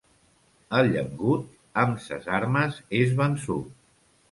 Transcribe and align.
El 0.77 0.89
llengut, 0.95 1.43
amb 1.83 2.01
ses 2.07 2.27
armes 2.41 2.83
és 3.03 3.17
vençut. 3.23 3.73